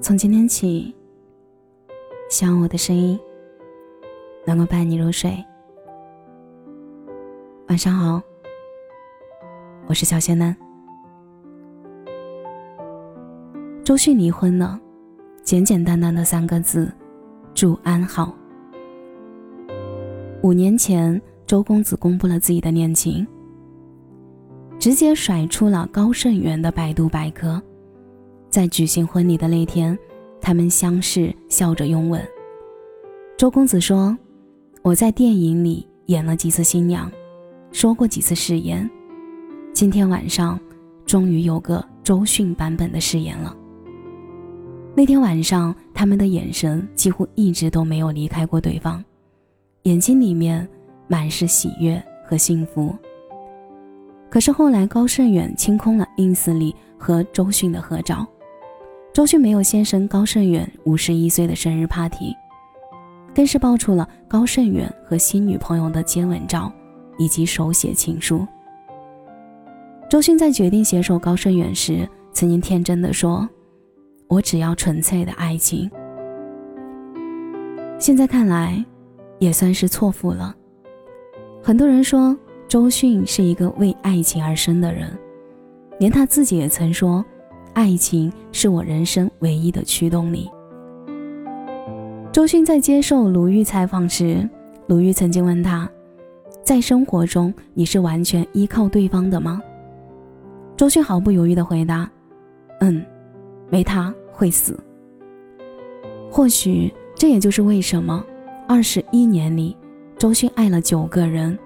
[0.00, 0.94] 从今天起，
[2.30, 3.18] 希望我的声音
[4.46, 5.36] 能够伴你入睡。
[7.68, 8.22] 晚上好，
[9.86, 10.56] 我是小仙男。
[13.84, 14.78] 周迅离婚了，
[15.42, 16.92] 简简单单的三个字：
[17.52, 18.32] 祝安好。
[20.42, 23.26] 五年前，周公子公布了自己的恋情，
[24.78, 27.60] 直接甩出了高胜元的百度百科。
[28.56, 29.98] 在举行婚礼的那天，
[30.40, 32.26] 他们相视，笑着拥吻。
[33.36, 34.16] 周公子说
[34.80, 37.12] ：“我在电影里演了几次新娘，
[37.70, 38.88] 说过几次誓言，
[39.74, 40.58] 今天晚上
[41.04, 43.54] 终于有个周迅版本的誓言了。”
[44.96, 49.04] 那天晚上，他们的眼神几乎一直都没有离开过对方，
[49.82, 50.66] 眼睛里面
[51.08, 52.96] 满是喜悦和幸福。
[54.30, 58.26] 可是后来，高胜远清空了 ins 里和周迅的合照。
[59.16, 62.36] 周迅没有现身高胜远五十一岁的生日 party，
[63.34, 66.70] 更是爆出了高胜远和新女朋友的接吻照，
[67.16, 68.46] 以及手写情书。
[70.10, 73.48] 周迅在决定携手高胜远时，曾经天真的说
[74.28, 75.90] ：“我只要纯粹的爱情。”
[77.98, 78.84] 现在看来，
[79.38, 80.54] 也算是错付了。
[81.62, 82.36] 很多人说
[82.68, 85.10] 周迅是一个为爱情而生的人，
[85.98, 87.24] 连他自己也曾说。
[87.76, 90.50] 爱情是我人生唯一的驱动力。
[92.32, 94.48] 周迅在接受鲁豫采访时，
[94.86, 95.86] 鲁豫曾经问他
[96.64, 99.60] ：“在生活中，你是完全依靠对方的吗？”
[100.74, 102.10] 周迅毫不犹豫地回答
[102.80, 103.04] ：“嗯，
[103.68, 104.80] 没他会死。”
[106.32, 108.24] 或许这也就是为什么
[108.66, 109.76] 二十一年里，
[110.16, 111.58] 周迅爱了九个人，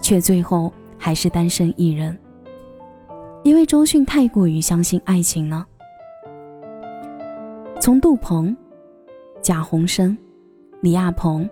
[0.00, 2.16] 却最后还是单身一人。
[3.46, 5.64] 因为周迅太过于相信爱情了。
[7.80, 8.56] 从杜鹏、
[9.40, 10.18] 贾宏声、
[10.80, 11.48] 李亚鹏，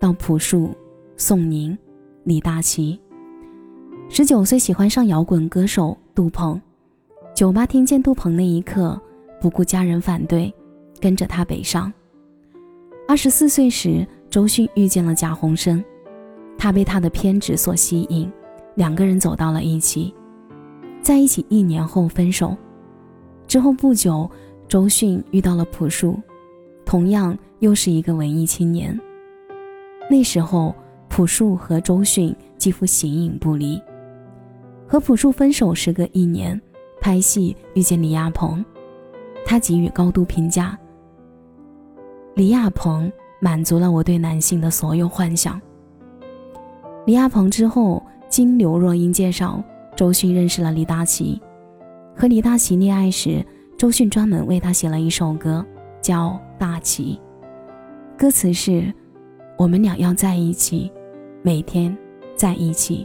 [0.00, 0.74] 到朴树、
[1.16, 1.78] 宋宁、
[2.24, 3.00] 李大齐。
[4.08, 6.60] 十九岁喜欢上摇滚歌手杜鹏，
[7.32, 9.00] 酒吧听见杜鹏那一刻，
[9.40, 10.52] 不顾家人反对，
[11.00, 11.92] 跟着他北上。
[13.06, 15.84] 二十四岁时，周迅遇见了贾宏声，
[16.58, 18.28] 他被他的偏执所吸引，
[18.74, 20.12] 两个人走到了一起。
[21.02, 22.56] 在一起一年后分手，
[23.46, 24.30] 之后不久，
[24.68, 26.18] 周迅遇到了朴树，
[26.84, 28.98] 同样又是一个文艺青年。
[30.10, 30.74] 那时候，
[31.08, 33.80] 朴树和周迅几乎形影不离。
[34.86, 36.60] 和朴树分手时隔一年，
[37.00, 38.64] 拍戏遇见李亚鹏，
[39.46, 40.78] 他给予高度评价。
[42.34, 43.10] 李亚鹏
[43.40, 45.60] 满足了我对男性的所有幻想。
[47.06, 49.62] 李亚鹏之后，经刘若英介绍。
[49.98, 51.42] 周迅认识了李大齐，
[52.14, 53.44] 和李大齐恋爱时，
[53.76, 55.66] 周迅专门为他写了一首歌，
[56.00, 57.18] 叫《大齐》。
[58.16, 58.94] 歌词是
[59.58, 60.88] ：“我们俩要在一起，
[61.42, 61.98] 每天
[62.36, 63.04] 在一起。”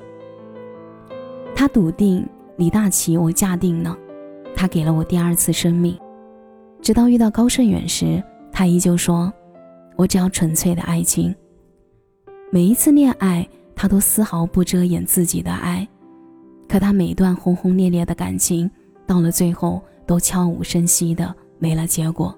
[1.55, 2.23] 他笃定
[2.57, 3.97] 李大齐，我嫁定了。
[4.55, 5.97] 他给了我第二次生命。
[6.79, 9.33] 直到遇到高胜远时，他依旧说
[9.97, 11.33] ：“我只要纯粹的爱情。”
[12.53, 15.87] 每一次恋爱，他都丝毫不遮掩自己的爱。
[16.73, 18.67] 可他每段轰轰烈烈的感情，
[19.05, 22.35] 到了最后都悄无声息的没了结果。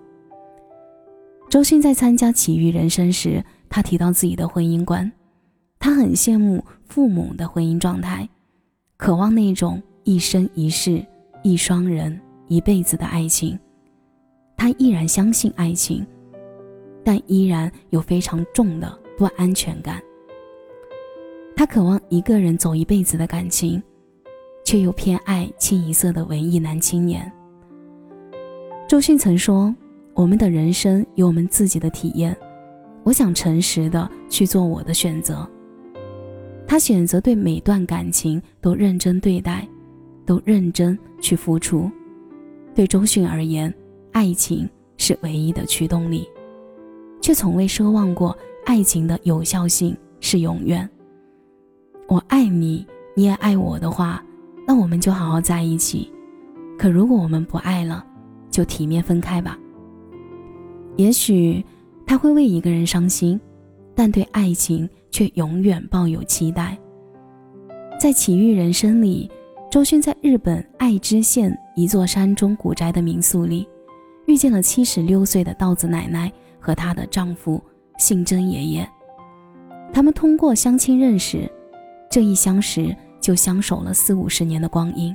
[1.50, 5.10] 周迅在参加《奇遇人生》时，他提到自己的婚姻观，
[5.80, 8.28] 他很羡慕父母的婚姻状态，
[8.98, 11.02] 渴望那种一生一世、
[11.42, 12.20] 一双人、
[12.50, 13.58] 一辈子的爱情。
[14.58, 16.06] 他依然相信爱情，
[17.06, 20.04] 但依然有非常重的不安全感。
[21.56, 23.82] 他渴望一个人走一辈子的感情。
[24.66, 27.32] 却又偏爱清一色的文艺男青年。
[28.88, 29.74] 周迅曾说
[30.14, 32.36] ：“我们的人生有我们自己的体验，
[33.04, 35.48] 我想诚实的去做我的选择。”
[36.68, 39.68] 他选择对每段感情都认真对待，
[40.26, 41.90] 都认真去付出。
[42.74, 43.72] 对周迅而言，
[44.12, 46.28] 爱情是唯一的驱动力，
[47.22, 48.36] 却从未奢望过
[48.66, 50.90] 爱情的有效性是永远。
[52.08, 52.84] 我爱你，
[53.16, 54.25] 你也爱我的话。
[54.66, 56.12] 那我们就好好在一起，
[56.78, 58.06] 可如果我们不爱了，
[58.50, 59.58] 就体面分开吧。
[60.96, 61.64] 也许
[62.06, 63.40] 他会为一个人伤心，
[63.94, 66.78] 但对爱情却永远抱有期待。
[68.00, 69.30] 在《奇遇人生》里，
[69.70, 73.68] 周迅在日本爱知县一座山中古宅的民宿里，
[74.26, 77.62] 遇见了七十六岁的稻子奶奶和她的丈夫
[77.98, 78.90] 信真爷爷。
[79.94, 81.50] 他们通过相亲认识，
[82.10, 82.96] 这一相识。
[83.26, 85.12] 就相守了四五十年的光阴，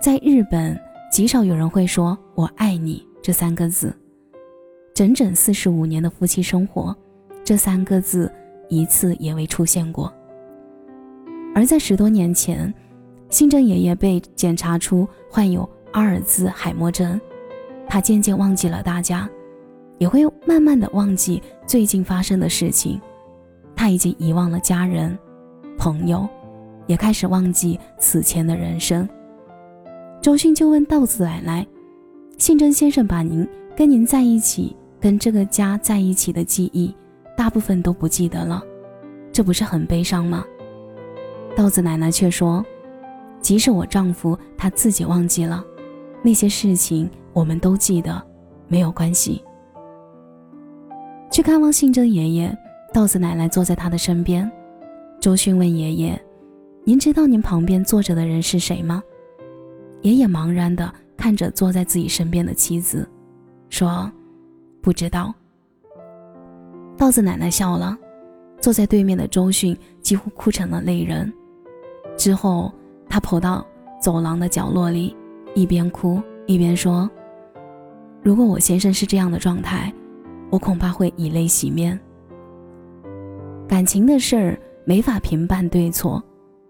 [0.00, 0.80] 在日本
[1.10, 3.92] 极少有人会说“我爱你”这三个字。
[4.94, 6.96] 整整四十五年的夫妻生活，
[7.42, 8.32] 这三个字
[8.68, 10.14] 一次也未出现过。
[11.52, 12.72] 而在十多年前，
[13.28, 17.20] 信正爷爷被检查出患有阿尔兹海默症，
[17.88, 19.28] 他渐渐忘记了大家，
[19.98, 23.00] 也会慢慢的忘记最近发生的事情。
[23.74, 25.18] 他已经遗忘了家人、
[25.76, 26.24] 朋友，
[26.86, 29.08] 也开始忘记此前的人生。
[30.20, 31.66] 周迅就问道子奶奶
[32.38, 33.46] ：“信正先生把您
[33.76, 36.96] 跟您在一起。”跟这个家在一起的记忆，
[37.36, 38.62] 大部分都不记得了，
[39.30, 40.42] 这不是很悲伤吗？
[41.54, 42.64] 豆子奶奶却说
[43.38, 45.62] ：“即使我丈夫他自己忘记了
[46.22, 48.18] 那些事情，我们都记得，
[48.66, 49.44] 没有关系。”
[51.30, 52.56] 去看望信真爷爷，
[52.90, 54.50] 豆子奶奶坐在他的身边。
[55.20, 56.18] 周迅问爷爷
[56.84, 59.02] ：“您知道您旁边坐着的人是谁吗？”
[60.02, 63.08] 爷爷茫然地看着坐在自己身边的妻子，
[63.68, 64.10] 说。
[64.82, 65.34] 不知道。
[66.94, 67.96] 稻子奶奶笑了，
[68.60, 71.32] 坐在对面的周迅几乎哭成了泪人。
[72.18, 72.70] 之后，
[73.08, 73.66] 他跑到
[73.98, 75.16] 走廊的角落里，
[75.54, 77.10] 一边哭一边说
[78.22, 79.90] ：“如果我先生是这样的状态，
[80.50, 81.98] 我恐怕会以泪洗面。
[83.66, 86.22] 感情的事儿没法评判对错，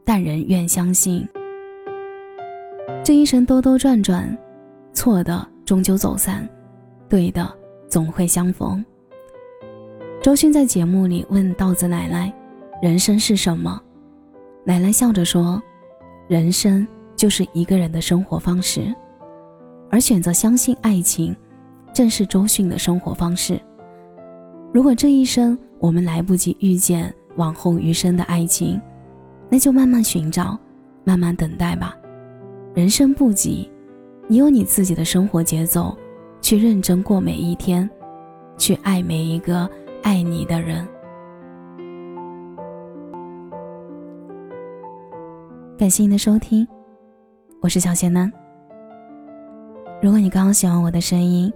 [0.04, 1.26] 但人愿相信，
[3.02, 4.36] 这一生兜兜转转，
[4.92, 6.48] 错的终究走散，
[7.08, 7.50] 对的。”
[7.86, 8.84] 总会相逢。
[10.20, 12.32] 周迅在节目里问稻子奶奶
[12.82, 13.80] ：“人生是什么？”
[14.66, 15.62] 奶奶笑着说
[16.26, 16.84] ：“人生
[17.14, 18.92] 就是一个人的生活方式，
[19.92, 21.36] 而选择相信爱情，
[21.92, 23.60] 正是周迅的生活方式。
[24.72, 28.80] 如果这一生我们来不及遇见往后余生的爱情，
[29.50, 30.58] 那就慢慢寻找，
[31.05, 31.96] 慢慢等待吧。
[32.75, 33.70] 人生不急，
[34.26, 35.96] 你有你自己的生活节奏。”
[36.44, 37.88] 去认真过每一天，
[38.58, 39.67] 去爱每一个
[40.02, 40.87] 爱你的人。
[45.79, 46.69] 感谢您的收听，
[47.62, 48.31] 我是小贤男。
[50.02, 51.50] 如果你刚刚喜欢我的声音，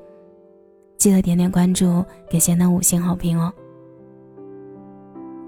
[0.96, 3.52] 记得点点关注，给贤男五星好评哦。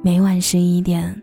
[0.02, 1.22] 每晚十一点，